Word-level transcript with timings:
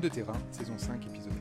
De 0.00 0.08
terrain, 0.08 0.32
saison 0.50 0.78
5, 0.78 1.06
épisode 1.06 1.34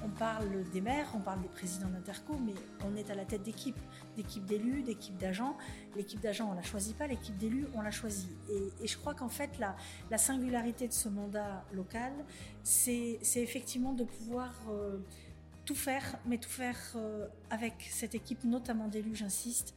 1. 0.00 0.04
On 0.04 0.08
parle 0.10 0.62
des 0.72 0.80
maires, 0.80 1.08
on 1.12 1.18
parle 1.18 1.42
des 1.42 1.48
présidents 1.48 1.88
d'interco, 1.88 2.36
mais 2.46 2.54
on 2.86 2.94
est 2.94 3.10
à 3.10 3.16
la 3.16 3.24
tête 3.24 3.42
d'équipes, 3.42 3.80
d'équipes 4.16 4.44
d'élus, 4.44 4.82
d'équipes 4.82 5.16
d'agents. 5.16 5.56
L'équipe 5.96 6.20
d'agents, 6.20 6.50
on 6.52 6.54
la 6.54 6.62
choisit 6.62 6.96
pas, 6.96 7.08
l'équipe 7.08 7.36
d'élus, 7.36 7.66
on 7.74 7.82
la 7.82 7.90
choisit. 7.90 8.30
Et, 8.80 8.86
je 8.86 8.96
crois 8.96 9.14
qu'en 9.14 9.28
fait, 9.28 9.58
la, 9.58 9.74
la, 10.08 10.16
singularité 10.16 10.86
de 10.86 10.92
ce 10.92 11.08
mandat 11.08 11.64
local, 11.72 12.12
c'est 12.62 13.18
effectivement 13.34 13.92
de 13.92 14.04
pouvoir 14.04 14.52
euh, 14.70 14.98
tout 15.64 15.74
faire, 15.74 16.16
mais 16.26 16.38
tout 16.38 16.48
faire 16.48 16.78
euh, 16.94 17.26
avec 17.50 17.74
cette 17.90 18.14
équipe, 18.14 18.44
notamment 18.44 18.86
d'élus, 18.86 19.16
j'insiste, 19.16 19.74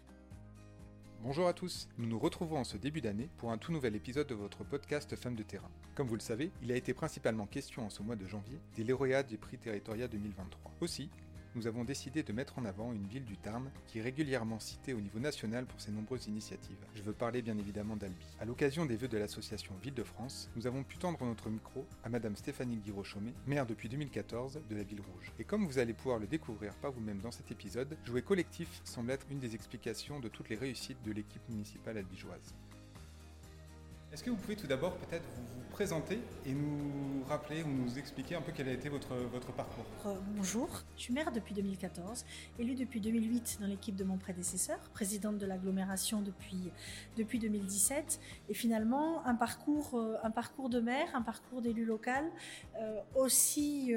Bonjour 1.23 1.47
à 1.47 1.53
tous, 1.53 1.89
nous 1.97 2.05
nous 2.05 2.19
retrouvons 2.19 2.57
en 2.57 2.63
ce 2.63 2.77
début 2.77 3.01
d'année 3.01 3.27
pour 3.37 3.51
un 3.51 3.57
tout 3.57 3.71
nouvel 3.71 3.95
épisode 3.95 4.27
de 4.27 4.35
votre 4.35 4.63
podcast 4.63 5.15
Femmes 5.15 5.35
de 5.35 5.41
terrain. 5.41 5.69
Comme 5.95 6.07
vous 6.07 6.15
le 6.15 6.21
savez, 6.21 6.51
il 6.61 6.71
a 6.71 6.75
été 6.75 6.93
principalement 6.93 7.47
question 7.47 7.85
en 7.85 7.89
ce 7.89 8.03
mois 8.03 8.15
de 8.15 8.27
janvier 8.27 8.59
des 8.75 8.83
lauréats 8.83 9.23
du 9.23 9.37
prix 9.39 9.57
Territoria 9.57 10.07
2023. 10.07 10.73
Aussi, 10.79 11.09
nous 11.57 11.65
avons 11.65 11.83
décidé 11.83 12.21
de 12.21 12.31
mettre 12.33 12.59
en 12.59 12.65
avant 12.65 12.93
une 12.93 13.07
ville 13.07 13.25
du 13.25 13.35
Tarn 13.35 13.71
qui 13.87 13.97
est 13.97 14.03
régulièrement 14.03 14.59
citée 14.59 14.93
au 14.93 15.01
niveau 15.01 15.17
national 15.17 15.65
pour 15.65 15.81
ses 15.81 15.91
nombreuses 15.91 16.27
initiatives. 16.27 16.77
Je 16.93 17.01
veux 17.01 17.13
parler 17.13 17.41
bien 17.41 17.57
évidemment 17.57 17.95
d'Albi. 17.95 18.27
À 18.39 18.45
l'occasion 18.45 18.85
des 18.85 18.95
vœux 18.95 19.07
de 19.07 19.17
l'association 19.17 19.73
Ville 19.81 19.95
de 19.95 20.03
France, 20.03 20.51
nous 20.55 20.67
avons 20.67 20.83
pu 20.83 20.97
tendre 20.97 21.25
notre 21.25 21.49
micro 21.49 21.87
à 22.03 22.09
Madame 22.09 22.35
Stéphanie 22.35 22.77
Guiraud-Chaumet, 22.77 23.33
maire 23.47 23.65
depuis 23.65 23.89
2014 23.89 24.61
de 24.69 24.75
la 24.75 24.83
Ville 24.83 25.01
Rouge. 25.01 25.33
Et 25.39 25.45
comme 25.45 25.65
vous 25.65 25.79
allez 25.79 25.93
pouvoir 25.93 26.19
le 26.19 26.27
découvrir 26.27 26.75
par 26.75 26.91
vous-même 26.91 27.21
dans 27.21 27.31
cet 27.31 27.49
épisode, 27.49 27.97
jouer 28.05 28.21
collectif 28.21 28.79
semble 28.83 29.09
être 29.09 29.25
une 29.31 29.39
des 29.39 29.55
explications 29.55 30.19
de 30.19 30.27
toutes 30.27 30.49
les 30.49 30.57
réussites 30.57 31.01
de 31.03 31.11
l'équipe 31.11 31.49
municipale 31.49 31.97
albigeoise. 31.97 32.53
Est-ce 34.13 34.23
que 34.23 34.29
vous 34.29 34.37
pouvez 34.37 34.55
tout 34.55 34.67
d'abord 34.67 34.95
peut-être 34.97 35.25
vous, 35.35 35.57
présenter 35.77 36.17
et 36.43 36.53
nous 36.53 37.23
rappeler 37.29 37.61
ou 37.61 37.67
nous 37.67 37.99
expliquer 37.99 38.33
un 38.33 38.41
peu 38.41 38.51
quel 38.51 38.67
a 38.67 38.71
été 38.71 38.89
votre, 38.89 39.13
votre 39.31 39.51
parcours? 39.51 39.85
Euh, 40.07 40.15
Bonjour, 40.35 40.67
je 40.95 41.03
suis 41.03 41.13
maire 41.13 41.31
depuis 41.31 41.53
2014, 41.53 42.25
élue 42.57 42.73
depuis 42.73 42.99
2008 42.99 43.59
dans 43.61 43.67
l'équipe 43.67 43.95
de 43.95 44.03
mon 44.03 44.17
prédécesseur, 44.17 44.79
présidente 44.95 45.37
de 45.37 45.45
l'agglomération 45.45 46.21
depuis, 46.21 46.71
depuis 47.15 47.37
2017 47.37 48.19
et 48.49 48.55
finalement 48.55 49.23
un 49.27 49.35
parcours, 49.35 49.93
euh, 49.93 50.15
un 50.23 50.31
parcours 50.31 50.69
de 50.69 50.79
maire, 50.79 51.09
un 51.13 51.21
parcours 51.21 51.61
d'élu 51.61 51.85
local 51.85 52.25
euh, 52.81 52.99
aussi, 53.15 53.93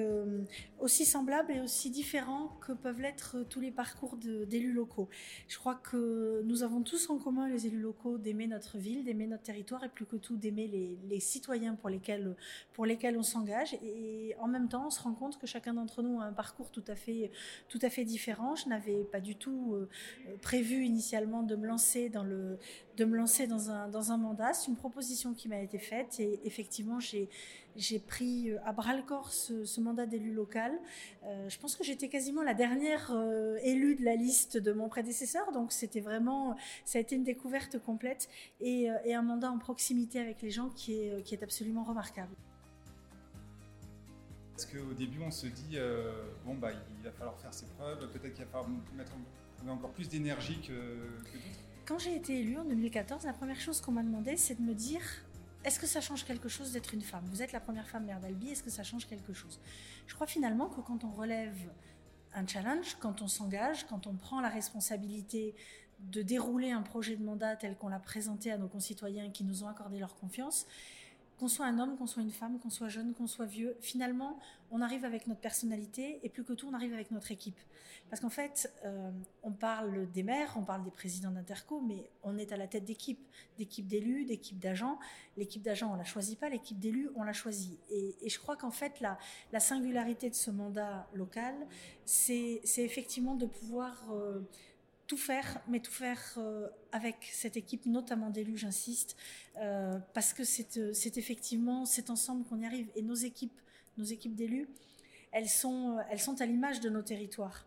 aussi 0.81 1.07
semblable 1.07 1.51
et 1.53 1.61
aussi 1.61 1.89
différent 1.89 2.59
que 2.61 2.73
peuvent 2.73 3.01
l'être 3.01 3.39
tous 3.49 3.61
les 3.61 3.71
parcours 3.71 4.19
d'élus 4.19 4.75
locaux. 4.75 5.09
Je 5.49 5.57
crois 5.57 5.77
que 5.77 6.43
nous 6.45 6.63
avons 6.63 6.83
tous 6.83 7.09
en 7.09 7.17
commun 7.17 7.49
les 7.49 7.67
élus 7.67 7.81
locaux 7.81 8.19
d'aimer 8.19 8.49
notre 8.49 8.77
ville, 8.77 9.03
d'aimer 9.03 9.27
notre 9.27 9.45
territoire 9.45 9.83
et 9.83 9.89
plus 9.89 10.00
que 10.05 10.17
tout 10.17 10.37
d'aimer 10.37 10.67
les, 11.09 11.21
citoyens 11.21 11.75
pour 11.75 11.89
lesquels, 11.89 12.35
pour 12.73 12.87
lesquels 12.87 13.17
on 13.17 13.23
s'engage. 13.23 13.75
Et 13.83 14.35
en 14.41 14.49
même 14.49 14.69
temps, 14.69 14.87
on 14.87 14.91
se 14.91 15.01
rend 15.03 15.13
compte 15.13 15.39
que 15.39 15.47
chacun 15.47 15.75
d'entre 15.75 16.03
nous 16.03 16.21
a 16.21 16.25
un 16.25 16.33
parcours 16.33 16.71
tout 16.71 16.85
à 16.89 16.95
fait, 16.95 17.31
tout 17.69 17.79
à 17.83 17.91
fait 17.91 18.05
différent. 18.05 18.55
Je 18.57 18.69
n'avais 18.69 19.05
pas 19.05 19.21
du 19.21 19.37
tout 19.37 19.75
euh, 19.75 19.89
prévu 20.41 20.85
initialement 20.85 21.43
de 21.43 21.57
me 21.57 21.67
lancer 21.67 22.09
dans, 22.09 22.25
le, 22.25 22.59
de 22.97 23.05
me 23.05 23.17
lancer 23.17 23.47
dans, 23.47 23.71
un, 23.71 23.89
dans 23.89 24.13
un 24.13 24.17
mandat. 24.17 24.53
C'est 24.55 24.69
une 24.69 24.77
proposition 24.77 25.35
qui 25.35 25.49
m'a 25.49 25.61
été 25.61 25.79
faite 25.79 26.21
et 26.21 26.41
effectivement, 26.45 27.01
j'ai, 27.01 27.29
pris 28.07 28.51
à 28.65 28.73
bras 28.73 28.95
le 28.95 29.03
corps 29.03 29.33
ce, 29.33 29.81
mandat 29.81 30.07
d'élu 30.07 30.33
local. 30.33 30.73
Euh, 31.25 31.49
je 31.49 31.59
pense 31.59 31.77
que 31.77 31.85
j'étais 31.85 32.09
quasiment 32.09 32.43
la 32.43 32.55
dernière 32.55 33.11
euh, 33.13 33.57
élue 33.63 33.95
de 33.95 34.05
la 34.05 34.17
liste 34.17 34.57
de 34.57 34.73
mon 34.73 34.89
prédécesseur, 34.89 35.51
donc 35.53 35.73
c'était 35.73 36.01
vraiment, 36.01 36.57
ça 36.85 36.99
a 36.99 37.01
été 37.01 37.15
une 37.15 37.25
découverte 37.25 37.79
complète 37.79 38.29
et, 38.61 38.89
et 39.05 39.15
un 39.15 39.23
mandat 39.23 39.51
en 39.51 39.59
proximité 39.59 39.90
avec 40.15 40.43
les 40.43 40.51
gens 40.51 40.69
qui 40.71 40.95
est, 40.95 41.23
qui 41.23 41.35
est 41.35 41.43
absolument 41.43 41.85
remarquable. 41.85 42.35
Est-ce 44.57 44.67
qu'au 44.67 44.93
début 44.93 45.21
on 45.23 45.31
se 45.31 45.47
dit, 45.47 45.77
euh, 45.77 46.13
bon 46.45 46.55
bah 46.55 46.71
il 46.73 47.03
va 47.03 47.13
falloir 47.13 47.39
faire 47.39 47.53
ses 47.53 47.67
preuves, 47.67 47.99
peut-être 48.11 48.35
qu'il 48.35 48.45
va 48.45 48.51
falloir 48.51 48.69
mettre 48.95 49.13
encore 49.67 49.91
plus 49.91 50.09
d'énergie 50.09 50.61
que, 50.61 50.69
que 50.69 51.37
d'autres. 51.37 51.61
Quand 51.87 51.99
j'ai 51.99 52.15
été 52.15 52.41
élue 52.41 52.59
en 52.59 52.65
2014, 52.65 53.25
la 53.25 53.33
première 53.33 53.61
chose 53.61 53.81
qu'on 53.81 53.93
m'a 53.93 54.03
demandé 54.03 54.37
c'est 54.37 54.57
de 54.57 54.63
me 54.63 54.75
dire 54.75 55.03
est-ce 55.65 55.79
que 55.79 55.87
ça 55.87 56.01
change 56.01 56.25
quelque 56.25 56.49
chose 56.49 56.73
d'être 56.73 56.95
une 56.95 57.03
femme? 57.03 57.25
Vous 57.31 57.43
êtes 57.43 57.53
la 57.53 57.61
première 57.61 57.89
femme 57.89 58.07
maire 58.07 58.21
d'Albi, 58.21 58.51
est-ce 58.51 58.63
que 58.63 58.71
ça 58.71 58.83
change 58.83 59.07
quelque 59.07 59.33
chose? 59.33 59.61
Je 60.07 60.15
crois 60.15 60.27
finalement 60.27 60.69
que 60.69 60.81
quand 60.81 61.05
on 61.05 61.11
relève 61.11 61.57
un 62.35 62.47
challenge, 62.47 62.97
quand 63.01 63.23
on 63.23 63.29
s'engage, 63.29 63.87
quand 63.87 64.07
on 64.07 64.15
prend 64.15 64.41
la 64.41 64.49
responsabilité 64.49 65.55
de 66.11 66.23
dérouler 66.23 66.71
un 66.71 66.83
projet 66.83 67.17
de 67.17 67.23
mandat 67.23 67.57
tel 67.57 67.77
qu'on 67.77 67.89
l'a 67.89 67.99
présenté 67.99 68.51
à 68.51 68.59
nos 68.59 68.69
concitoyens 68.69 69.31
qui 69.31 69.45
nous 69.45 69.65
ont 69.65 69.69
accordé 69.69 69.99
leur 69.99 70.15
confiance, 70.17 70.67
qu'on 71.39 71.49
soit 71.49 71.67
un 71.67 71.79
homme, 71.79 71.97
qu'on 71.97 72.07
soit 72.07 72.23
une 72.23 72.31
femme, 72.31 72.59
qu'on 72.59 72.71
soit 72.71 72.89
jeune, 72.89 73.15
qu'on 73.15 73.27
soit 73.27 73.47
vieux, 73.47 73.75
finalement, 73.81 74.39
on 74.71 74.83
arrive 74.83 75.07
avec 75.07 75.27
notre 75.27 75.41
personnalité 75.41 76.21
et 76.23 76.29
plus 76.29 76.45
que 76.45 76.53
tout, 76.53 76.69
on 76.69 76.75
arrive 76.75 76.93
avec 76.93 77.11
notre 77.11 77.31
équipe. 77.31 77.59
Parce 78.11 78.21
qu'en 78.21 78.29
fait, 78.29 78.71
euh, 78.85 79.11
on 79.43 79.53
parle 79.53 80.11
des 80.11 80.23
maires, 80.25 80.55
on 80.59 80.65
parle 80.65 80.83
des 80.83 80.91
présidents 80.91 81.31
d'interco, 81.31 81.81
mais 81.81 82.11
on 82.25 82.37
est 82.37 82.53
à 82.53 82.57
la 82.57 82.67
tête 82.67 82.85
d'équipes, 82.85 83.25
d'équipes 83.57 83.87
d'élus, 83.87 84.25
d'équipes 84.25 84.59
d'agents. 84.59 84.99
L'équipe 85.37 85.63
d'agents, 85.63 85.93
on 85.93 85.97
la 85.97 86.05
choisit 86.05 86.39
pas, 86.39 86.49
l'équipe 86.49 86.79
d'élus, 86.79 87.09
on 87.15 87.23
la 87.23 87.33
choisit. 87.33 87.79
Et, 87.91 88.29
je 88.29 88.39
crois 88.39 88.57
qu'en 88.57 88.73
fait, 88.73 89.01
la, 89.01 89.17
la 89.53 89.61
singularité 89.61 90.29
de 90.29 90.35
ce 90.35 90.51
mandat 90.51 91.09
local, 91.15 91.55
c'est 92.05 92.61
effectivement 92.79 93.37
de 93.37 93.47
pouvoir 93.47 94.05
euh, 94.13 94.41
tout 95.11 95.17
faire, 95.17 95.61
mais 95.67 95.81
tout 95.81 95.91
faire 95.91 96.23
euh, 96.37 96.69
avec 96.93 97.17
cette 97.33 97.57
équipe, 97.57 97.85
notamment 97.85 98.31
d'élus, 98.31 98.57
j'insiste, 98.57 99.17
euh, 99.57 99.99
parce 100.15 100.33
que 100.33 100.43
euh, 100.43 100.93
c'est 100.93 101.17
effectivement 101.17 101.85
cet 101.85 102.11
ensemble 102.11 102.45
qu'on 102.45 102.61
y 102.61 102.65
arrive. 102.65 102.87
Et 102.95 103.03
nos 103.03 103.17
équipes, 103.17 103.61
nos 103.99 104.05
équipes 104.05 104.37
d'élus, 104.37 104.69
elles 105.33 105.49
sont, 105.49 105.99
elles 106.13 106.21
sont 106.21 106.41
à 106.41 106.47
l'image 106.47 106.79
de 106.79 106.89
nos 106.89 107.03
territoires. 107.03 107.67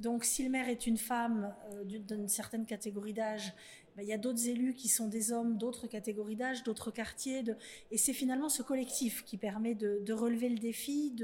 Donc, 0.00 0.24
si 0.24 0.42
le 0.42 0.50
maire 0.50 0.68
est 0.68 0.86
une 0.86 0.98
femme 0.98 1.54
d'une 1.84 2.28
certaine 2.28 2.66
catégorie 2.66 3.12
d'âge, 3.12 3.54
ben, 3.96 4.02
il 4.02 4.08
y 4.08 4.12
a 4.12 4.18
d'autres 4.18 4.48
élus 4.48 4.74
qui 4.74 4.88
sont 4.88 5.06
des 5.06 5.30
hommes 5.30 5.56
d'autres 5.56 5.86
catégories 5.86 6.34
d'âge, 6.34 6.64
d'autres 6.64 6.90
quartiers, 6.90 7.44
et 7.92 7.96
c'est 7.96 8.12
finalement 8.12 8.48
ce 8.48 8.62
collectif 8.62 9.24
qui 9.24 9.36
permet 9.36 9.74
de, 9.76 10.12
relever 10.12 10.48
le 10.48 10.58
défi, 10.58 11.14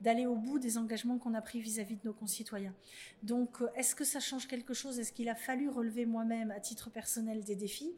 d'aller 0.00 0.26
au 0.26 0.36
bout 0.36 0.58
des 0.58 0.76
engagements 0.76 1.18
qu'on 1.18 1.32
a 1.32 1.40
pris 1.40 1.60
vis-à-vis 1.60 1.96
de 1.96 2.02
nos 2.04 2.12
concitoyens. 2.12 2.74
Donc, 3.22 3.58
est-ce 3.74 3.94
que 3.94 4.04
ça 4.04 4.20
change 4.20 4.46
quelque 4.48 4.74
chose? 4.74 4.98
Est-ce 4.98 5.12
qu'il 5.12 5.30
a 5.30 5.34
fallu 5.34 5.70
relever 5.70 6.04
moi-même, 6.04 6.50
à 6.50 6.60
titre 6.60 6.90
personnel, 6.90 7.42
des 7.42 7.56
défis? 7.56 7.94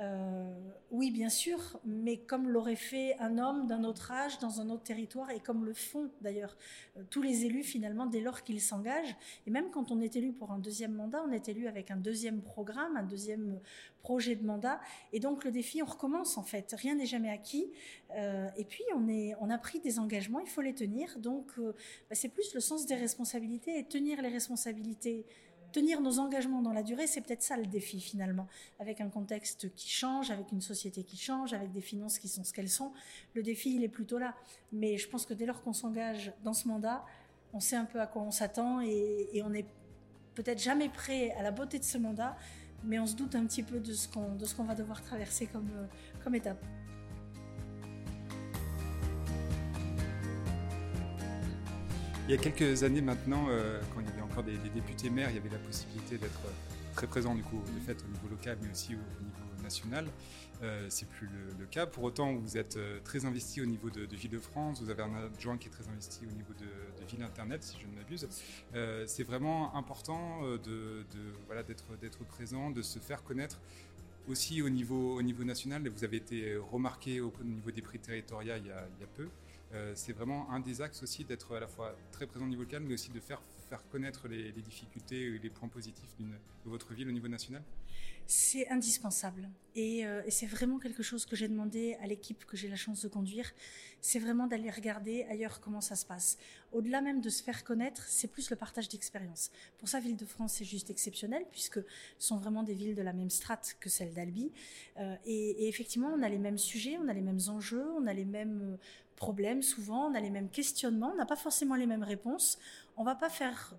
Euh, 0.00 0.52
Oui, 0.90 1.10
bien 1.10 1.28
sûr, 1.28 1.80
mais 1.84 2.18
comme 2.18 2.48
l'aurait 2.48 2.76
fait 2.76 3.16
un 3.18 3.38
homme 3.38 3.66
d'un 3.66 3.82
autre 3.84 4.12
âge, 4.12 4.38
dans 4.38 4.60
un 4.60 4.70
autre 4.70 4.84
territoire, 4.84 5.30
et 5.30 5.40
comme 5.40 5.64
le 5.64 5.74
font 5.74 6.10
d'ailleurs 6.20 6.56
euh, 6.96 7.02
tous 7.10 7.22
les 7.22 7.44
élus 7.44 7.64
finalement 7.64 8.06
dès 8.06 8.20
lors 8.20 8.42
qu'ils 8.42 8.60
s'engagent. 8.60 9.16
Même 9.56 9.70
quand 9.70 9.90
on 9.90 10.02
est 10.02 10.16
élu 10.16 10.32
pour 10.32 10.52
un 10.52 10.58
deuxième 10.58 10.92
mandat, 10.92 11.24
on 11.26 11.32
est 11.32 11.48
élu 11.48 11.66
avec 11.66 11.90
un 11.90 11.96
deuxième 11.96 12.42
programme, 12.42 12.94
un 12.96 13.02
deuxième 13.02 13.58
projet 14.02 14.36
de 14.36 14.44
mandat. 14.44 14.78
Et 15.14 15.18
donc 15.18 15.44
le 15.44 15.50
défi, 15.50 15.82
on 15.82 15.86
recommence 15.86 16.36
en 16.36 16.42
fait. 16.42 16.74
Rien 16.76 16.94
n'est 16.94 17.06
jamais 17.06 17.30
acquis. 17.30 17.70
Euh, 18.14 18.48
et 18.58 18.64
puis 18.64 18.84
on 18.92 19.50
a 19.50 19.58
pris 19.58 19.80
des 19.80 19.98
engagements, 19.98 20.40
il 20.40 20.48
faut 20.48 20.60
les 20.60 20.74
tenir. 20.74 21.18
Donc 21.18 21.46
euh, 21.58 21.72
bah, 22.10 22.14
c'est 22.14 22.28
plus 22.28 22.52
le 22.52 22.60
sens 22.60 22.84
des 22.84 22.96
responsabilités 22.96 23.78
et 23.78 23.84
tenir 23.84 24.20
les 24.20 24.28
responsabilités 24.28 25.24
tenir 25.72 26.00
nos 26.00 26.20
engagements 26.20 26.62
dans 26.62 26.72
la 26.72 26.82
durée, 26.82 27.06
c'est 27.06 27.20
peut-être 27.20 27.42
ça 27.42 27.56
le 27.56 27.66
défi 27.66 28.00
finalement. 28.00 28.46
Avec 28.78 29.00
un 29.00 29.10
contexte 29.10 29.74
qui 29.74 29.90
change, 29.90 30.30
avec 30.30 30.52
une 30.52 30.62
société 30.62 31.02
qui 31.02 31.18
change, 31.18 31.52
avec 31.52 31.72
des 31.72 31.80
finances 31.82 32.18
qui 32.18 32.28
sont 32.28 32.44
ce 32.44 32.52
qu'elles 32.54 32.70
sont, 32.70 32.92
le 33.34 33.42
défi 33.42 33.74
il 33.74 33.84
est 33.84 33.88
plutôt 33.88 34.18
là. 34.18 34.34
Mais 34.72 34.96
je 34.96 35.08
pense 35.08 35.26
que 35.26 35.34
dès 35.34 35.44
lors 35.44 35.62
qu'on 35.62 35.74
s'engage 35.74 36.32
dans 36.44 36.54
ce 36.54 36.66
mandat, 36.68 37.04
on 37.52 37.60
sait 37.60 37.76
un 37.76 37.84
peu 37.84 38.00
à 38.00 38.06
quoi 38.06 38.22
on 38.22 38.30
s'attend 38.30 38.80
et, 38.80 39.42
on 39.44 39.52
est 39.54 39.66
peut-être 40.34 40.60
jamais 40.60 40.88
prêt 40.88 41.30
à 41.32 41.42
la 41.42 41.50
beauté 41.50 41.78
de 41.78 41.84
ce 41.84 41.98
mandat, 41.98 42.36
mais 42.84 42.98
on 42.98 43.06
se 43.06 43.16
doute 43.16 43.34
un 43.34 43.46
petit 43.46 43.62
peu 43.62 43.80
de 43.80 43.92
ce 43.92 44.08
qu'on, 44.08 44.64
va 44.64 44.74
devoir 44.74 45.00
traverser 45.02 45.46
comme, 45.46 45.70
euh, 45.76 45.86
comme 46.22 46.34
étape. 46.34 46.62
Il 52.28 52.32
y 52.32 52.34
a 52.34 52.38
quelques 52.38 52.82
années 52.82 53.00
maintenant, 53.00 53.46
euh, 53.48 53.80
quand 53.94 54.00
il 54.00 54.06
y 54.06 54.10
avait 54.10 54.22
encore 54.22 54.42
des, 54.42 54.58
députés 54.74 55.10
maires, 55.10 55.30
il 55.30 55.36
y 55.36 55.38
avait 55.38 55.48
la 55.48 55.58
possibilité 55.58 56.18
d'être 56.18 56.40
très 56.96 57.06
présent 57.06 57.34
du 57.34 57.42
coup, 57.42 57.62
de 57.74 57.80
fait 57.80 58.02
au 58.02 58.08
niveau 58.08 58.28
local, 58.30 58.56
mais 58.62 58.70
aussi 58.70 58.94
au, 58.94 59.22
niveau 59.22 59.62
national. 59.62 60.06
Euh, 60.62 60.86
c'est 60.88 61.06
plus 61.06 61.28
le, 61.58 61.66
cas. 61.66 61.84
Pour 61.84 62.04
autant, 62.04 62.32
vous 62.34 62.56
êtes 62.56 62.78
euh, 62.78 62.98
très 63.04 63.26
investi 63.26 63.60
au 63.60 63.66
niveau 63.66 63.90
de, 63.90 64.06
Ville 64.16 64.30
de 64.30 64.38
France. 64.38 64.80
Vous 64.80 64.88
avez 64.88 65.02
un 65.02 65.14
adjoint 65.14 65.58
qui 65.58 65.68
est 65.68 65.70
très 65.70 65.86
investi 65.88 66.20
au 66.24 66.34
niveau 66.34 66.54
de, 66.54 66.66
Ville 67.06 67.22
Internet, 67.22 67.62
si 67.62 67.76
je 67.78 67.86
ne 67.86 67.94
m'abuse. 67.94 68.26
Euh, 68.74 69.04
c'est 69.06 69.22
vraiment 69.22 69.76
important 69.76 70.40
de, 70.64 71.04
voilà 71.46 71.62
d'être 71.62 71.96
d'être 72.00 72.24
présent, 72.24 72.70
de 72.70 72.82
se 72.82 72.98
faire 72.98 73.22
connaître 73.22 73.60
aussi 74.26 74.60
au 74.60 74.68
niveau, 74.68 75.16
au 75.16 75.22
niveau 75.22 75.44
national, 75.44 75.88
vous 75.88 76.02
avez 76.02 76.16
été 76.16 76.56
remarqué 76.56 77.20
au, 77.20 77.32
niveau 77.44 77.70
des 77.70 77.82
prix 77.82 78.00
territoriaux 78.00 78.54
il 78.56 78.66
y 78.66 78.72
a 78.72 79.06
peu. 79.14 79.28
c'est 79.94 80.12
vraiment 80.12 80.50
un 80.50 80.58
des 80.58 80.82
axes 80.82 81.00
aussi 81.04 81.24
d'être 81.24 81.54
à 81.54 81.60
la 81.60 81.68
fois 81.68 81.94
très 82.10 82.26
présent 82.26 82.44
au 82.44 82.48
niveau 82.48 82.62
local, 82.62 82.82
mais 82.84 82.94
aussi 82.94 83.12
de 83.12 83.20
faire 83.20 83.40
faire 83.68 83.86
connaître 83.88 84.28
les, 84.28 84.52
difficultés 84.52 85.22
et 85.22 85.38
les 85.38 85.50
points 85.50 85.68
positifs 85.68 86.16
de 86.18 86.70
votre 86.70 86.94
ville 86.94 87.08
au 87.08 87.12
niveau 87.12 87.28
national? 87.28 87.62
C'est 88.28 88.68
indispensable. 88.70 89.48
Euh, 89.76 90.22
et, 90.26 90.30
c'est 90.30 90.46
vraiment 90.46 90.78
quelque 90.78 91.02
chose 91.02 91.26
que 91.26 91.36
j'ai 91.36 91.46
demandé 91.46 91.96
à 92.02 92.08
l'équipe 92.08 92.44
que 92.44 92.56
j'ai 92.56 92.68
la 92.68 92.74
chance 92.74 93.02
de 93.02 93.08
conduire. 93.08 93.52
C'est 94.00 94.18
vraiment 94.18 94.48
d'aller 94.48 94.70
regarder 94.70 95.24
ailleurs 95.24 95.60
comment 95.60 95.80
ça 95.80 95.94
se 95.94 96.04
passe. 96.04 96.36
Au-delà 96.72 97.02
même 97.02 97.20
de 97.20 97.28
se 97.28 97.42
faire 97.42 97.62
connaître, 97.62 98.02
c'est 98.08 98.26
plus 98.26 98.50
le 98.50 98.56
partage 98.56 98.88
d'expérience. 98.88 99.52
Pour 99.78 99.88
ça, 99.88 100.00
Ville-de-France, 100.00 100.54
c'est 100.54 100.64
juste 100.64 100.90
exceptionnel 100.90 101.44
puisque 101.52 101.78
ce 102.18 102.26
sont 102.26 102.36
vraiment 102.36 102.64
des 102.64 102.74
villes 102.74 102.96
de 102.96 103.02
la 103.02 103.12
même 103.12 103.30
strate 103.30 103.76
que 103.78 103.88
celle 103.88 104.12
d'Albi. 104.12 104.50
Euh, 104.98 105.14
et, 105.24 105.68
effectivement, 105.68 106.12
on 106.12 106.22
a 106.22 106.28
les 106.28 106.38
mêmes 106.38 106.58
sujets, 106.58 106.98
on 107.00 107.06
a 107.06 107.14
les 107.14 107.20
mêmes 107.20 107.40
enjeux, 107.48 107.86
on 107.96 108.08
a 108.08 108.12
les 108.12 108.24
mêmes 108.24 108.74
euh, 108.74 108.76
problèmes 109.14 109.62
souvent, 109.62 110.10
on 110.10 110.14
a 110.14 110.20
les 110.20 110.30
mêmes 110.30 110.50
questionnements, 110.50 111.12
on 111.12 111.16
n'a 111.16 111.26
pas 111.26 111.36
forcément 111.36 111.76
les 111.76 111.86
mêmes 111.86 112.02
réponses. 112.02 112.58
On 112.96 113.04
va 113.04 113.14
pas 113.14 113.30
faire 113.30 113.74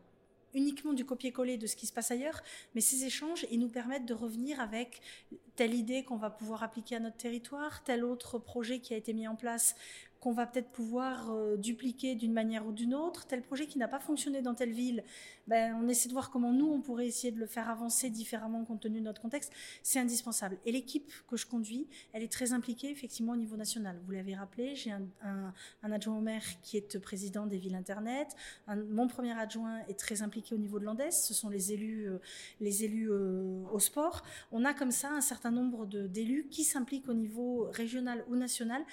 uniquement 0.54 0.94
du 0.94 1.06
copier-coller 1.06 1.58
de 1.58 1.68
ce 1.68 1.76
qui 1.76 1.88
se 1.88 1.94
passe 1.94 2.12
ailleurs, 2.12 2.42
mais 2.74 2.82
ces 2.82 3.06
échanges, 3.06 3.46
ils 3.52 3.60
nous 3.60 3.70
permettent 3.70 4.06
de 4.06 4.14
revenir 4.14 4.60
avec 4.60 5.02
telle 5.56 5.74
idée 5.74 6.04
qu'on 6.04 6.18
va 6.18 6.30
pouvoir 6.30 6.64
appliquer 6.64 6.96
à 6.96 7.00
notre 7.00 7.18
territoire, 7.18 7.84
tel 7.84 8.04
autre 8.04 8.40
projet 8.40 8.80
qui 8.80 8.94
a 8.94 8.98
été 8.98 9.14
mis 9.14 9.28
en 9.28 9.36
place 9.36 9.76
qu'on 10.20 10.32
va 10.32 10.46
peut-être 10.46 10.70
pouvoir 10.70 11.32
euh, 11.32 11.58
dupliquer 11.58 12.16
d'une 12.16 12.34
manière 12.34 12.66
ou 12.68 12.72
d'une 12.72 12.94
autre. 12.94 13.26
Tel 13.28 13.42
projet 13.42 13.68
qui 13.68 13.78
n'a 13.78 13.88
pas 13.88 14.00
fonctionné 14.00 14.42
dans 14.42 14.54
telle 14.54 14.72
ville, 14.72 15.04
ben, 15.48 15.78
on 15.82 15.88
essaie 15.88 16.10
de 16.10 16.14
voir 16.14 16.30
comment 16.30 16.52
nous, 16.52 16.68
on 16.68 16.82
pourrait 16.82 17.08
essayer 17.08 17.32
de 17.32 17.40
le 17.40 17.46
faire 17.46 17.70
avancer 17.70 18.10
différemment 18.10 18.64
compte 18.66 18.82
tenu 18.82 19.00
de 19.00 19.06
notre 19.06 19.22
contexte. 19.22 19.52
C'est 19.84 20.00
indispensable. 20.00 20.58
Et 20.66 20.72
l'équipe 20.72 21.12
que 21.30 21.38
je 21.38 21.46
conduis, 21.46 21.88
elle 22.14 22.24
est 22.24 22.32
très 22.32 22.54
impliquée 22.54 22.90
effectivement 22.90 23.34
au 23.34 23.38
niveau 23.38 23.56
national. 23.56 24.00
Vous 24.06 24.12
l'avez 24.12 24.36
rappelé, 24.36 24.76
j'ai 24.76 24.92
un, 24.92 25.54
adjoint 25.84 26.18
au 26.18 26.22
maire 26.22 26.44
qui 26.62 26.78
est 26.78 27.00
président 27.00 27.46
des 27.46 27.58
villes 27.58 27.76
Internet. 27.76 28.36
mon 28.68 29.08
premier 29.08 29.32
adjoint 29.32 29.80
est 29.88 29.98
très 29.98 30.22
impliqué 30.22 30.56
au 30.56 30.58
niveau 30.58 30.80
de 30.80 30.86
l'Andes. 30.86 31.12
Ce 31.12 31.34
sont 31.34 31.50
les 31.50 31.74
élus, 31.74 32.10
euh, 32.10 32.20
les 32.60 32.84
élus 32.84 33.12
euh, 33.12 33.64
au 33.72 33.80
sport. 33.80 34.24
On 34.52 34.66
a 34.66 34.74
comme 34.74 34.92
ça 34.92 35.12
un 35.12 35.22
certain 35.22 35.52
nombre 35.52 35.86
d'élus 35.86 36.48
qui 36.50 36.64
s'impliquent 36.64 37.10
au 37.10 37.14
niveau 37.14 37.70
régional 37.72 38.26
ou 38.30 38.36
national 38.36 38.84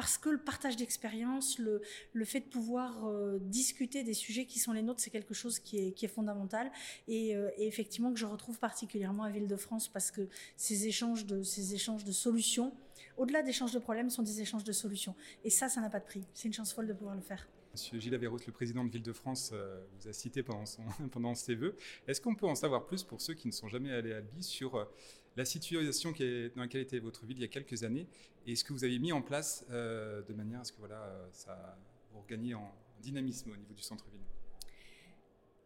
parce 0.00 0.16
que 0.16 0.30
le 0.30 0.38
partage 0.38 0.76
d'expérience, 0.76 1.58
le, 1.58 1.82
le, 2.14 2.24
fait 2.24 2.40
de 2.40 2.46
pouvoir 2.46 3.06
euh, 3.06 3.38
discuter 3.38 4.02
des 4.02 4.14
sujets 4.14 4.46
qui 4.46 4.58
sont 4.58 4.72
les 4.72 4.80
nôtres, 4.80 5.00
c'est 5.00 5.10
quelque 5.10 5.34
chose 5.34 5.58
qui 5.58 5.76
est, 5.76 5.92
qui 5.92 6.06
est 6.06 6.08
fondamental 6.08 6.72
et, 7.06 7.36
euh, 7.36 7.50
et, 7.58 7.66
effectivement 7.66 8.10
que 8.10 8.18
je 8.18 8.24
retrouve 8.24 8.58
particulièrement 8.58 9.24
à 9.24 9.30
Ville-de-France 9.30 9.88
parce 9.88 10.10
que 10.10 10.26
ces 10.56 10.86
échanges 10.86 11.26
de, 11.26 11.42
ces 11.42 11.74
échanges 11.74 12.04
de 12.04 12.12
solutions, 12.12 12.72
au-delà 13.18 13.42
d'échanges 13.42 13.72
de 13.72 13.78
problèmes, 13.78 14.08
sont 14.08 14.22
des 14.22 14.40
échanges 14.40 14.64
de 14.64 14.72
solutions. 14.72 15.14
Et 15.44 15.50
ça, 15.50 15.68
ça 15.68 15.82
n'a 15.82 15.90
pas 15.90 16.00
de 16.00 16.06
prix. 16.06 16.24
C'est 16.32 16.48
une 16.48 16.54
chance 16.54 16.72
folle 16.72 16.86
de 16.86 16.94
pouvoir 16.94 17.14
le 17.14 17.20
faire. 17.20 17.46
Monsieur 17.72 18.00
Gilles 18.00 18.14
Averroès, 18.14 18.44
le 18.46 18.52
président 18.52 18.84
de 18.84 18.90
Ville-de-France, 18.90 19.50
euh, 19.52 19.80
vous 19.96 20.08
a 20.08 20.12
cité 20.12 20.42
pendant, 20.42 21.34
ses 21.34 21.54
vœux. 21.54 21.76
Est-ce 22.08 22.20
qu'on 22.20 22.34
peut 22.34 22.46
en 22.46 22.54
savoir 22.56 22.86
plus 22.86 23.04
pour 23.04 23.20
ceux 23.20 23.34
qui 23.34 23.46
ne 23.46 23.52
sont 23.52 23.68
jamais 23.68 23.92
allés 23.92 24.12
à 24.12 24.16
Albi 24.16 24.42
sur 24.42 24.88
la 25.36 25.44
situation 25.44 26.10
dans 26.10 26.62
laquelle 26.62 26.80
était 26.80 26.98
votre 26.98 27.24
ville 27.24 27.38
il 27.38 27.42
y 27.42 27.44
a 27.44 27.48
quelques 27.48 27.84
années 27.84 28.06
et 28.46 28.56
ce 28.56 28.64
que 28.64 28.72
vous 28.72 28.84
avez 28.84 28.98
mis 28.98 29.12
en 29.12 29.22
place 29.22 29.64
euh, 29.70 30.22
de 30.22 30.32
manière 30.32 30.60
à 30.60 30.64
ce 30.64 30.72
que 30.72 30.78
voilà, 30.78 31.02
euh, 31.02 31.28
ça 31.32 31.78
regagne 32.14 32.54
en 32.54 32.74
dynamisme 33.00 33.50
au 33.50 33.56
niveau 33.56 33.74
du 33.74 33.82
centre-ville? 33.82 34.20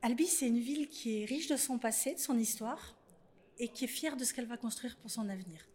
Albi, 0.02 0.26
c'est 0.26 0.48
une 0.48 0.58
ville 0.58 0.88
qui 0.88 1.22
est 1.22 1.24
riche 1.24 1.48
de 1.48 1.56
son 1.56 1.78
passé, 1.78 2.14
de 2.14 2.18
son 2.18 2.38
histoire, 2.38 2.94
et 3.58 3.68
qui 3.68 3.84
est 3.84 3.88
fière 3.88 4.16
de 4.16 4.24
ce 4.24 4.34
qu'elle 4.34 4.46
va 4.46 4.56
construire 4.56 4.96
pour 4.96 5.10
son 5.10 5.28
avenir. 5.28 5.66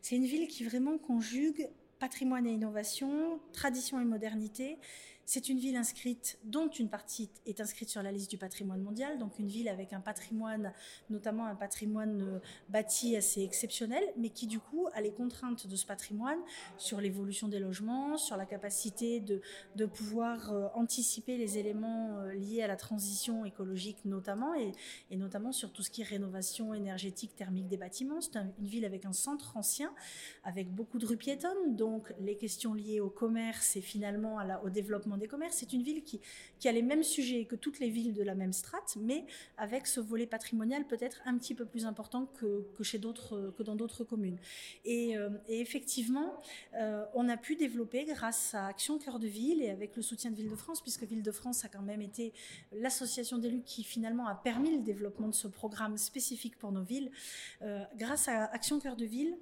C'est 0.00 0.16
une 0.16 0.24
ville 0.24 0.48
qui 0.48 0.64
vraiment 0.64 0.96
conjugue 0.96 1.68
patrimoine 1.98 2.46
et 2.46 2.52
innovation, 2.52 3.40
tradition 3.52 4.00
et 4.00 4.04
modernité, 4.04 4.78
c'est 5.26 5.48
une 5.48 5.58
ville 5.58 5.76
inscrite, 5.76 6.38
dont 6.44 6.68
une 6.68 6.88
partie 6.88 7.30
est 7.46 7.60
inscrite 7.60 7.88
sur 7.88 8.02
la 8.02 8.12
liste 8.12 8.30
du 8.30 8.38
patrimoine 8.38 8.82
mondial, 8.82 9.18
donc 9.18 9.38
une 9.38 9.48
ville 9.48 9.68
avec 9.68 9.92
un 9.92 10.00
patrimoine, 10.00 10.72
notamment 11.10 11.46
un 11.46 11.54
patrimoine 11.54 12.22
euh, 12.22 12.38
bâti 12.68 13.16
assez 13.16 13.42
exceptionnel, 13.42 14.04
mais 14.18 14.30
qui 14.30 14.46
du 14.46 14.60
coup 14.60 14.86
a 14.92 15.00
les 15.00 15.12
contraintes 15.12 15.66
de 15.66 15.76
ce 15.76 15.86
patrimoine 15.86 16.38
sur 16.76 17.00
l'évolution 17.00 17.48
des 17.48 17.58
logements, 17.58 18.18
sur 18.18 18.36
la 18.36 18.46
capacité 18.46 19.20
de, 19.20 19.40
de 19.76 19.86
pouvoir 19.86 20.52
euh, 20.52 20.68
anticiper 20.74 21.38
les 21.38 21.58
éléments 21.58 22.18
euh, 22.18 22.32
liés 22.34 22.62
à 22.62 22.66
la 22.66 22.76
transition 22.76 23.44
écologique 23.44 24.04
notamment, 24.04 24.54
et, 24.54 24.72
notamment 25.16 25.52
sur 25.52 25.72
tout 25.72 25.82
ce 25.82 25.90
qui 25.90 26.02
est 26.02 26.04
rénovation 26.04 26.74
énergétique 26.74 27.34
thermique 27.36 27.68
des 27.68 27.76
bâtiments. 27.76 28.20
C'est 28.20 28.36
une 28.36 28.52
ville 28.60 28.84
avec 28.84 29.04
un 29.06 29.12
centre 29.12 29.56
ancien, 29.56 29.92
avec 30.44 30.70
beaucoup 30.70 30.98
de 30.98 31.06
rues 31.06 31.16
piétonnes, 31.16 31.76
donc 31.76 32.12
les 32.20 32.36
questions 32.36 32.74
liées 32.74 33.00
au 33.00 33.10
commerce 33.10 33.76
et 33.76 33.80
finalement 33.80 34.38
au 34.62 34.70
développement 34.70 35.13
des 35.16 35.28
commerces. 35.28 35.56
C'est 35.56 35.72
une 35.72 35.82
ville 35.82 36.02
qui, 36.02 36.20
a 36.66 36.72
les 36.72 36.82
mêmes 36.82 37.02
sujets 37.02 37.44
que 37.44 37.56
toutes 37.56 37.78
les 37.78 37.90
villes 37.90 38.14
de 38.14 38.22
la 38.22 38.34
même 38.34 38.54
strate, 38.54 38.96
mais 38.98 39.26
avec 39.58 39.86
ce 39.86 40.00
volet 40.00 40.26
patrimonial 40.26 40.86
peut-être 40.86 41.20
un 41.26 41.36
petit 41.36 41.54
peu 41.54 41.66
plus 41.66 41.84
important 41.84 42.26
que, 42.40 42.64
chez 42.82 42.98
que 42.98 43.62
dans 43.62 43.76
d'autres 43.76 44.04
communes. 44.04 44.38
Et, 44.84 45.16
euh, 45.16 45.28
effectivement, 45.48 46.40
euh, 46.74 47.04
on 47.14 47.28
a 47.28 47.36
pu 47.36 47.56
développer 47.56 48.04
grâce 48.04 48.54
à 48.54 48.66
Action 48.66 48.98
Cœur 48.98 49.18
de 49.18 49.26
Ville 49.26 49.62
et 49.62 49.70
avec 49.70 49.96
le 49.96 50.02
soutien 50.02 50.30
de 50.30 50.36
Ville-de-France, 50.36 50.80
puisque 50.80 51.02
Ville-de-France 51.02 51.64
a 51.64 51.68
quand 51.68 51.82
même 51.82 52.00
été 52.00 52.32
l'association 52.72 53.38
d'élus 53.38 53.62
qui 53.62 53.84
finalement 53.84 54.26
a 54.26 54.34
permis 54.34 54.76
le 54.76 54.82
développement 54.82 55.28
de 55.28 55.34
ce 55.34 55.48
programme 55.48 55.98
spécifique 55.98 56.56
pour 56.58 56.72
nos 56.72 56.82
villes. 56.82 57.10
Euh, 57.62 57.82
grâce 57.96 58.28
à 58.28 58.44
Action 58.46 58.78
Cœur 58.80 58.96
de 58.96 59.04
Ville, 59.04 59.36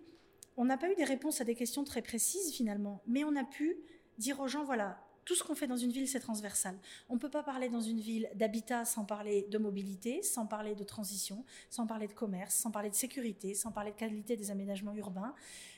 on 0.57 0.65
n'a 0.65 0.77
pas 0.77 0.91
eu 0.91 0.95
des 0.95 1.05
réponses 1.05 1.41
à 1.41 1.45
des 1.45 1.55
questions 1.55 1.85
très 1.85 2.03
précises 2.03 2.53
finalement, 2.53 3.03
mais 3.07 3.25
on 3.25 3.37
a 3.37 3.45
pu 3.45 3.77
dire 4.19 4.41
aux 4.41 4.49
gens, 4.49 4.65
voilà, 4.65 5.03
tout 5.25 5.35
ce 5.35 5.45
qu'on 5.45 5.55
fait 5.55 5.67
dans 5.67 5.77
une 5.77 5.91
ville, 5.91 6.09
c'est 6.09 6.21
transversal. 6.21 6.77
On 7.09 7.15
ne 7.15 7.19
peut 7.19 7.31
pas 7.31 7.43
parler 7.43 7.69
dans 7.69 7.81
une 7.81 8.01
ville 8.01 8.29
d'habitat 8.35 8.85
sans 8.85 9.05
parler 9.05 9.47
de 9.51 9.59
mobilité, 9.59 10.23
sans 10.23 10.47
parler 10.47 10.75
de 10.75 10.85
transition, 10.85 11.45
sans 11.71 11.87
parler 11.87 12.09
de 12.09 12.13
commerce, 12.13 12.55
sans 12.55 12.71
parler 12.71 12.91
de 12.91 12.95
sécurité, 12.95 13.55
sans 13.55 13.71
parler 13.71 13.93
de 13.93 13.97
qualité 13.97 14.37
des 14.37 14.51
aménagements 14.51 14.95
urbains, 14.95 15.35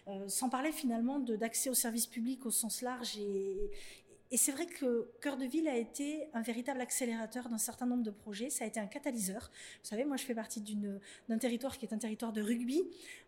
euh, 0.09 0.29
sans 0.29 0.49
parler 0.49 0.73
finalement 0.73 1.19
d'accès 1.19 1.71
aux 1.71 1.75
services 1.75 2.07
publics 2.07 2.45
au 2.47 2.51
sens 2.51 2.83
large 2.83 3.17
et, 3.19 3.71
et 4.31 4.37
c'est 4.37 4.53
vrai 4.53 4.67
que 4.67 5.09
Cœur 5.21 5.37
de 5.37 5.45
Ville 5.45 5.69
a 5.69 5.77
été 5.77 6.27
un 6.33 6.43
véritable 6.43 6.81
accélérateur 6.81 7.49
d'un 7.49 7.59
certain 7.59 7.87
nombre 7.87 8.03
de 8.03 8.11
projets. 8.11 8.51
Ça 8.51 8.65
a 8.65 8.67
été 8.67 8.81
un 8.81 8.87
catalyseur. 8.87 9.51
Vous 9.83 9.89
savez, 9.89 10.05
moi, 10.05 10.17
je 10.17 10.25
fais 10.25 10.35
partie 10.35 10.61
d'un 11.29 11.39
territoire 11.39 11.77
qui 11.79 11.87
est 11.87 11.93
un 11.93 11.99
territoire 11.99 12.33
de 12.33 12.43
rugby. 12.43 12.83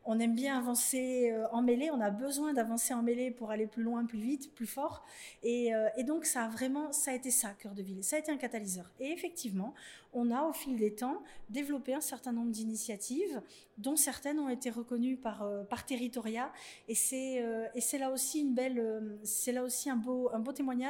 On 0.04 0.18
aime 0.20 0.34
bien 0.34 0.58
avancer 0.58 1.30
euh, 1.30 1.46
en 1.52 1.62
mêlée. 1.62 1.90
On 1.90 2.00
a 2.00 2.10
besoin 2.10 2.54
d'avancer 2.54 2.94
en 2.94 3.02
mêlée 3.02 3.30
pour 3.30 3.50
aller 3.50 3.66
plus 3.66 3.82
loin, 3.82 4.04
plus 4.04 4.18
vite, 4.18 4.54
plus 4.54 4.66
fort. 4.66 5.04
Et, 5.42 5.74
euh, 5.74 5.88
et, 5.96 6.04
donc, 6.04 6.24
ça 6.24 6.44
a 6.44 6.48
vraiment, 6.48 6.92
ça 6.92 7.10
a 7.10 7.14
été 7.14 7.30
ça, 7.30 7.50
Cœur 7.50 7.74
de 7.74 7.82
Ville. 7.82 8.02
Ça 8.02 8.16
a 8.16 8.18
été 8.18 8.32
un 8.32 8.36
catalyseur. 8.36 8.90
Et 8.98 9.10
effectivement, 9.10 9.74
on 10.12 10.30
a, 10.30 10.44
au 10.44 10.52
fil 10.52 10.76
des 10.76 10.94
temps, 10.94 11.22
développé 11.50 11.92
un 11.92 12.00
certain 12.00 12.32
nombre 12.32 12.50
d'initiatives, 12.50 13.42
dont 13.78 13.96
certaines 13.96 14.38
ont 14.38 14.48
été 14.48 14.70
reconnues 14.70 15.16
par, 15.16 15.42
euh, 15.42 15.62
par 15.64 15.84
Territoria. 15.84 16.52
Et 16.88 16.94
c'est, 16.94 17.44
et 17.74 17.80
c'est 17.80 17.98
là 17.98 18.10
aussi 18.10 18.40
une 18.40 18.54
belle, 18.54 19.18
c'est 19.24 19.52
là 19.52 19.62
aussi 19.62 19.90
un 19.90 19.96
beau, 19.96 20.30
un 20.32 20.38
beau 20.38 20.52
témoignage 20.52 20.85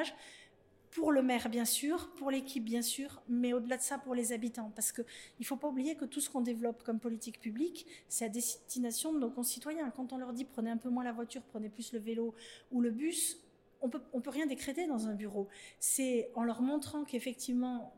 pour 0.90 1.12
le 1.12 1.22
maire 1.22 1.50
bien 1.50 1.66
sûr, 1.66 2.10
pour 2.16 2.30
l'équipe 2.30 2.64
bien 2.64 2.80
sûr, 2.80 3.22
mais 3.28 3.52
au-delà 3.52 3.76
de 3.76 3.82
ça 3.82 3.98
pour 3.98 4.14
les 4.14 4.32
habitants, 4.32 4.72
parce 4.74 4.92
qu'il 4.92 5.04
ne 5.40 5.44
faut 5.44 5.56
pas 5.56 5.68
oublier 5.68 5.94
que 5.94 6.06
tout 6.06 6.20
ce 6.20 6.30
qu'on 6.30 6.40
développe 6.40 6.82
comme 6.84 7.00
politique 7.00 7.38
publique, 7.38 7.86
c'est 8.08 8.24
à 8.24 8.28
destination 8.30 9.12
de 9.12 9.18
nos 9.18 9.30
concitoyens. 9.30 9.90
Quand 9.90 10.14
on 10.14 10.18
leur 10.18 10.32
dit 10.32 10.46
prenez 10.46 10.70
un 10.70 10.78
peu 10.78 10.88
moins 10.88 11.04
la 11.04 11.12
voiture, 11.12 11.42
prenez 11.42 11.68
plus 11.68 11.92
le 11.92 11.98
vélo 11.98 12.34
ou 12.72 12.80
le 12.80 12.90
bus, 12.90 13.38
on 13.82 13.90
peut, 13.90 14.00
peut 14.00 14.30
rien 14.30 14.46
décréter 14.46 14.86
dans 14.86 15.06
un 15.08 15.14
bureau. 15.14 15.48
C'est 15.78 16.30
en 16.34 16.44
leur 16.44 16.62
montrant 16.62 17.04
qu'effectivement, 17.04 17.92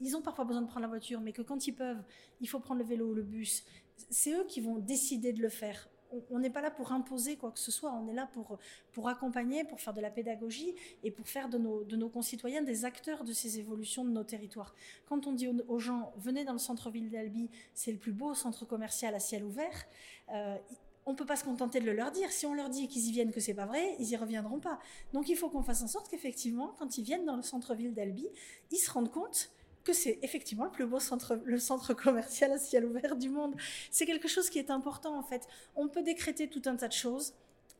ils 0.00 0.16
ont 0.16 0.22
parfois 0.22 0.44
besoin 0.44 0.62
de 0.62 0.68
prendre 0.68 0.82
la 0.82 0.88
voiture, 0.88 1.20
mais 1.20 1.32
que 1.32 1.42
quand 1.42 1.66
ils 1.66 1.74
peuvent, 1.74 2.02
il 2.40 2.48
faut 2.48 2.60
prendre 2.60 2.80
le 2.80 2.86
vélo 2.86 3.10
ou 3.10 3.14
le 3.14 3.22
bus. 3.22 3.64
C'est 4.10 4.32
eux 4.32 4.44
qui 4.46 4.60
vont 4.60 4.78
décider 4.78 5.32
de 5.32 5.42
le 5.42 5.48
faire 5.48 5.88
on 6.30 6.38
n'est 6.38 6.50
pas 6.50 6.60
là 6.60 6.70
pour 6.70 6.92
imposer 6.92 7.36
quoi 7.36 7.50
que 7.50 7.58
ce 7.58 7.70
soit, 7.70 7.92
on 7.92 8.08
est 8.08 8.14
là 8.14 8.28
pour, 8.32 8.58
pour 8.92 9.08
accompagner, 9.08 9.64
pour 9.64 9.80
faire 9.80 9.94
de 9.94 10.00
la 10.00 10.10
pédagogie 10.10 10.74
et 11.02 11.10
pour 11.10 11.28
faire 11.28 11.48
de 11.48 11.58
nos, 11.58 11.84
de 11.84 11.96
nos 11.96 12.08
concitoyens 12.08 12.62
des 12.62 12.84
acteurs 12.84 13.24
de 13.24 13.32
ces 13.32 13.58
évolutions 13.58 14.04
de 14.04 14.10
nos 14.10 14.24
territoires. 14.24 14.74
Quand 15.06 15.26
on 15.26 15.32
dit 15.32 15.48
aux, 15.48 15.78
gens, 15.78 16.12
venez 16.16 16.44
dans 16.44 16.52
le 16.52 16.58
centre-ville 16.58 17.10
d'Albi, 17.10 17.50
c'est 17.74 17.92
le 17.92 17.98
plus 17.98 18.12
beau 18.12 18.34
centre 18.34 18.64
commercial 18.64 19.14
à 19.14 19.20
ciel 19.20 19.44
ouvert, 19.44 19.86
euh, 20.32 20.56
on 21.06 21.12
ne 21.12 21.16
peut 21.16 21.24
pas 21.24 21.36
se 21.36 21.44
contenter 21.44 21.78
de 21.78 21.86
le 21.86 21.92
leur 21.92 22.10
dire. 22.10 22.32
Si 22.32 22.46
on 22.46 22.54
leur 22.54 22.68
dit 22.68 22.88
qu'ils 22.88 23.06
y 23.06 23.12
viennent, 23.12 23.30
que 23.30 23.38
c'est 23.38 23.54
pas 23.54 23.66
vrai, 23.66 23.94
ils 24.00 24.10
y 24.10 24.16
reviendront 24.16 24.58
pas. 24.58 24.80
Donc 25.12 25.28
il 25.28 25.36
faut 25.36 25.48
qu'on 25.48 25.62
fasse 25.62 25.82
en 25.82 25.86
sorte 25.86 26.08
qu'effectivement, 26.08 26.74
quand 26.78 26.98
ils 26.98 27.04
viennent 27.04 27.24
dans 27.24 27.36
le 27.36 27.42
centre-ville 27.42 27.94
d'Albi, 27.94 28.26
ils 28.72 28.76
se 28.76 28.90
rendent 28.90 29.12
compte 29.12 29.52
que 29.86 29.92
c'est 29.92 30.18
effectivement 30.22 30.64
le 30.64 30.72
plus 30.72 30.84
beau 30.84 31.00
centre, 31.00 31.40
le 31.44 31.58
centre 31.58 31.94
commercial 31.94 32.52
à 32.52 32.58
ciel 32.58 32.84
ouvert 32.84 33.16
du 33.16 33.30
monde. 33.30 33.54
C'est 33.90 34.04
quelque 34.04 34.28
chose 34.28 34.50
qui 34.50 34.58
est 34.58 34.70
important 34.70 35.16
en 35.16 35.22
fait. 35.22 35.46
On 35.76 35.88
peut 35.88 36.02
décréter 36.02 36.48
tout 36.48 36.62
un 36.66 36.76
tas 36.76 36.88
de 36.88 36.92
choses, 36.92 37.32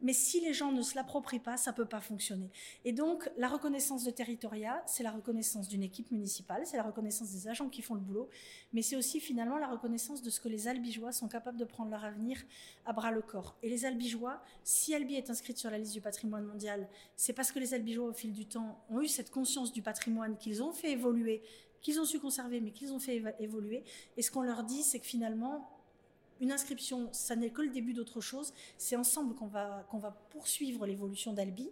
mais 0.02 0.12
si 0.12 0.40
les 0.40 0.52
gens 0.52 0.72
ne 0.72 0.82
se 0.82 0.94
l'approprient 0.94 1.40
pas, 1.40 1.56
ça 1.56 1.72
peut 1.72 1.86
pas 1.86 2.00
fonctionner. 2.00 2.50
Et 2.84 2.92
donc, 2.92 3.30
la 3.38 3.48
reconnaissance 3.48 4.04
de 4.04 4.10
territoria, 4.10 4.82
c'est 4.86 5.02
la 5.02 5.10
reconnaissance 5.10 5.68
d'une 5.68 5.82
équipe 5.82 6.10
municipale, 6.10 6.62
c'est 6.66 6.76
la 6.76 6.82
reconnaissance 6.82 7.30
des 7.32 7.48
agents 7.48 7.68
qui 7.68 7.82
font 7.82 7.94
le 7.94 8.00
boulot, 8.00 8.28
mais 8.72 8.82
c'est 8.82 8.96
aussi 8.96 9.20
finalement 9.20 9.56
la 9.56 9.68
reconnaissance 9.68 10.22
de 10.22 10.28
ce 10.28 10.38
que 10.38 10.48
les 10.48 10.68
Albigeois 10.68 11.12
sont 11.12 11.28
capables 11.28 11.58
de 11.58 11.64
prendre 11.64 11.90
leur 11.90 12.04
avenir 12.04 12.42
à 12.84 12.92
bras 12.92 13.10
le 13.10 13.22
corps. 13.22 13.56
Et 13.62 13.70
les 13.70 13.86
Albigeois, 13.86 14.42
si 14.64 14.94
Albi 14.94 15.14
est 15.14 15.30
inscrite 15.30 15.56
sur 15.56 15.70
la 15.70 15.78
liste 15.78 15.94
du 15.94 16.00
patrimoine 16.00 16.44
mondial, 16.44 16.88
c'est 17.16 17.32
parce 17.32 17.50
que 17.50 17.58
les 17.58 17.72
Albigeois, 17.72 18.08
au 18.08 18.12
fil 18.12 18.32
du 18.32 18.46
temps, 18.46 18.84
ont 18.90 19.00
eu 19.00 19.08
cette 19.08 19.30
conscience 19.30 19.72
du 19.72 19.80
patrimoine 19.80 20.36
qu'ils 20.36 20.62
ont 20.62 20.72
fait 20.72 20.92
évoluer 20.92 21.42
qu'ils 21.82 22.00
ont 22.00 22.04
su 22.04 22.18
conserver, 22.20 22.60
mais 22.60 22.72
qu'ils 22.72 22.92
ont 22.92 22.98
fait 22.98 23.22
évoluer. 23.38 23.84
Et 24.16 24.22
ce 24.22 24.30
qu'on 24.30 24.42
leur 24.42 24.64
dit, 24.64 24.82
c'est 24.82 25.00
que 25.00 25.06
finalement, 25.06 25.75
une 26.40 26.52
inscription, 26.52 27.08
ça 27.12 27.36
n'est 27.36 27.50
que 27.50 27.62
le 27.62 27.70
début 27.70 27.92
d'autre 27.92 28.20
chose. 28.20 28.52
C'est 28.78 28.96
ensemble 28.96 29.34
qu'on 29.34 29.46
va, 29.46 29.86
qu'on 29.90 29.98
va 29.98 30.10
poursuivre 30.30 30.86
l'évolution 30.86 31.32
d'Albi. 31.32 31.70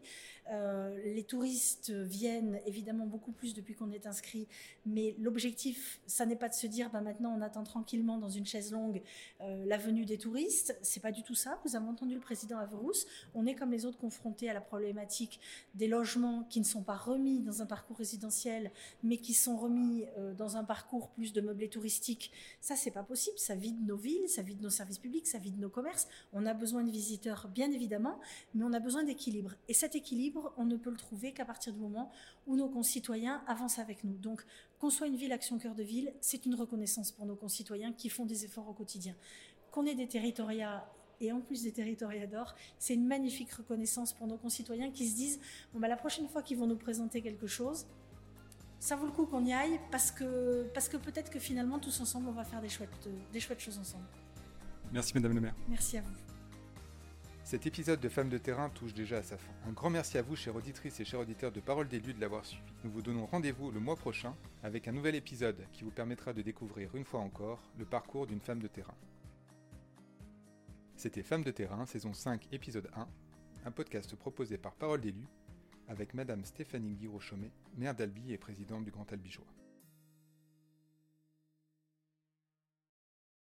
Euh, 0.51 0.99
les 1.15 1.25
touristes 1.25 1.91
viennent 1.91 2.61
évidemment 2.67 3.07
beaucoup 3.07 3.33
plus 3.33 3.55
depuis 3.55 3.75
qu'on 3.75 3.91
est 3.93 4.07
inscrit, 4.07 4.47
mais 4.85 5.15
l'objectif, 5.19 6.01
ça 6.07 6.27
n'est 6.27 6.37
pas 6.37 6.51
de 6.51 6.55
se 6.55 6.67
dire, 6.67 6.91
bah, 6.91 7.01
maintenant 7.01 7.35
on 7.37 7.41
attend 7.41 7.65
tranquillement 7.65 8.19
dans 8.19 8.29
une 8.29 8.45
chaise 8.45 8.71
longue 8.71 9.03
euh, 9.41 9.65
la 9.65 9.79
venue 9.79 10.05
des 10.05 10.19
touristes. 10.19 10.77
C'est 10.83 11.01
pas 11.01 11.13
du 11.13 11.23
tout 11.23 11.35
ça. 11.35 11.59
Vous 11.65 11.77
avez 11.77 11.87
entendu 11.87 12.15
le 12.15 12.21
président 12.21 12.59
Averous. 12.59 13.07
On 13.35 13.47
est 13.47 13.55
comme 13.55 13.71
les 13.71 13.87
autres 13.87 13.99
confrontés 13.99 14.51
à 14.51 14.55
la 14.55 14.61
problématique 14.61 15.41
des 15.75 15.89
logements 15.89 16.45
qui 16.51 16.61
ne 16.61 16.65
sont 16.65 16.83
pas 16.83 16.97
remis 16.97 17.41
dans 17.41 17.63
un 17.63 17.67
parcours 17.67 17.97
résidentiel, 17.97 18.71
mais 19.03 19.17
qui 19.17 19.33
sont 19.33 19.57
remis 19.57 20.05
euh, 20.19 20.35
dans 20.35 20.57
un 20.57 20.65
parcours 20.65 21.09
plus 21.11 21.33
de 21.33 21.41
meublés 21.41 21.71
touristiques. 21.71 22.31
Ça, 22.61 22.77
c'est 22.77 22.91
pas 22.91 23.03
possible. 23.03 23.39
Ça 23.39 23.55
vide 23.55 23.87
nos 23.87 23.97
villes, 23.97 24.29
ça 24.29 24.43
vide 24.43 24.54
nos 24.61 24.71
services 24.71 24.99
publics, 24.99 25.27
ça 25.27 25.39
vide 25.39 25.59
nos 25.59 25.69
commerces. 25.69 26.09
On 26.33 26.47
a 26.47 26.55
besoin 26.55 26.83
de 26.83 26.91
visiteurs, 26.91 27.49
bien 27.49 27.71
évidemment, 27.71 28.21
mais 28.55 28.65
on 28.65 28.73
a 28.73 28.81
besoin 28.81 29.05
d'équilibre. 29.05 29.55
Et 29.69 29.75
cet 29.75 29.95
équilibre, 29.95 30.53
on 30.57 30.65
ne 30.65 30.77
peut 30.77 30.91
le 30.91 30.97
trouver 30.97 31.33
qu'à 31.33 31.45
partir 31.45 31.73
du 31.73 31.81
moment 31.81 32.11
où 32.47 32.57
nos 32.57 32.69
concitoyens 32.69 33.43
avancent 33.47 33.79
avec 33.79 34.05
nous. 34.05 34.17
Donc, 34.17 34.45
qu'on 34.79 34.91
soit 34.91 35.07
une 35.07 35.17
ville 35.17 35.33
action 35.33 35.59
cœur 35.59 35.75
de 35.75 35.83
ville, 35.83 36.13
c'est 36.21 36.47
une 36.47 36.55
reconnaissance 36.55 37.13
pour 37.13 37.27
nos 37.27 37.37
concitoyens 37.37 37.93
qui 37.93 38.09
font 38.09 38.27
des 38.27 38.45
efforts 38.45 38.69
au 38.69 38.75
quotidien. 38.75 39.15
Qu'on 39.71 39.87
ait 39.87 39.95
des 39.95 40.09
territoriats 40.09 40.87
et 41.21 41.33
en 41.33 41.41
plus 41.41 41.63
des 41.63 41.73
territoriats 41.73 42.27
d'or, 42.27 42.55
c'est 42.79 42.95
une 42.95 43.07
magnifique 43.07 43.53
reconnaissance 43.53 44.13
pour 44.13 44.27
nos 44.27 44.37
concitoyens 44.37 44.91
qui 44.91 45.09
se 45.09 45.17
disent 45.17 45.41
bon 45.73 45.81
bah 45.81 45.89
la 45.89 45.97
prochaine 45.97 46.29
fois 46.29 46.43
qu'ils 46.43 46.59
vont 46.59 46.67
nous 46.67 46.77
présenter 46.77 47.23
quelque 47.23 47.47
chose, 47.47 47.87
ça 48.79 48.97
vaut 48.97 49.07
le 49.07 49.13
coup 49.13 49.27
qu'on 49.27 49.45
y 49.45 49.53
aille 49.53 49.81
parce 49.91 50.11
que 50.11 50.65
parce 50.75 50.89
que 50.89 50.97
peut-être 50.97 51.31
que 51.31 51.39
finalement 51.39 51.79
tous 51.79 52.01
ensemble 52.01 52.29
on 52.29 52.33
va 52.33 52.45
faire 52.45 52.61
des 52.61 52.69
chouettes 52.69 53.09
des 53.33 53.41
chouettes 53.41 53.61
choses 53.61 53.79
ensemble. 53.79 54.05
Merci 54.95 55.13
Madame 55.15 55.35
le 55.35 55.41
maire. 55.41 55.57
Merci 55.69 55.99
à 55.99 56.03
vous. 56.03 56.15
Cet 57.43 57.67
épisode 57.67 57.99
de 57.99 58.09
Femmes 58.09 58.29
de 58.29 58.39
terrain 58.39 58.71
touche 58.71 58.95
déjà 58.95 59.17
à 59.19 59.23
sa 59.25 59.37
fin. 59.37 59.53
Un 59.67 59.73
grand 59.73 59.91
merci 59.91 60.19
à 60.19 60.23
vous, 60.23 60.37
chères 60.37 60.55
auditrices 60.55 61.01
et 61.01 61.05
chers 61.05 61.19
auditeurs 61.19 61.51
de 61.51 61.59
Parole 61.59 61.89
d'élus, 61.89 62.15
de 62.15 62.21
l'avoir 62.21 62.47
suivi. 62.47 62.63
Nous 62.85 62.93
vous 62.93 63.03
donnons 63.03 63.27
rendez-vous 63.27 63.73
le 63.73 63.81
mois 63.81 63.97
prochain 63.97 64.37
avec 64.63 64.87
un 64.87 64.93
nouvel 64.93 65.17
épisode 65.17 65.67
qui 65.73 65.83
vous 65.83 65.91
permettra 65.91 66.33
de 66.33 66.43
découvrir 66.43 66.95
une 66.95 67.05
fois 67.05 67.19
encore 67.19 67.61
le 67.77 67.85
parcours 67.85 68.29
d'une 68.29 68.41
femme 68.41 68.61
de 68.61 68.69
terrain. 68.69 68.95
C'était 70.95 71.25
Femmes 71.25 71.43
de 71.43 71.51
terrain, 71.51 71.87
saison 71.87 72.15
5, 72.15 72.47
épisode 72.53 72.89
1, 72.95 73.09
un 73.65 73.71
podcast 73.73 74.15
proposé 74.15 74.59
par 74.59 74.77
Parole 74.77 75.01
d'élus 75.01 75.27
avec 75.89 76.15
Madame 76.15 76.45
Stéphanie 76.45 76.95
Guiraud-Chaumet, 76.95 77.51
maire 77.77 77.97
d'Albi 77.97 78.33
et 78.33 78.39
présidente 78.39 78.85
du 78.85 78.93
Grand 78.93 79.13
Albigeois. 79.13 79.45